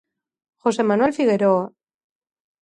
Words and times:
José 0.67 0.81
Manuel 0.93 1.13
Figueroa. 1.19 1.65